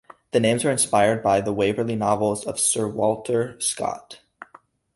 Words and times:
The 0.31 0.39
names 0.39 0.65
are 0.65 0.71
inspired 0.71 1.21
by 1.21 1.41
the 1.41 1.53
Waverley 1.53 1.95
novels 1.95 2.43
of 2.47 2.59
Sir 2.59 2.87
Walter 2.87 3.55
Scott. 3.61 4.19